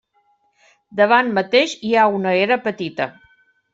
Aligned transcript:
Davant 1.01 1.29
mateix 1.39 1.75
hi 1.91 1.93
ha 1.99 2.07
una 2.17 2.33
era 2.47 2.59
petita. 2.65 3.11